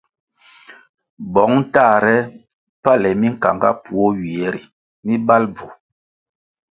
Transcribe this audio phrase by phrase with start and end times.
[1.33, 2.17] Bong tahre
[2.83, 4.61] pale minkanga puoh ywie ri
[5.05, 5.67] mi mbal bvu.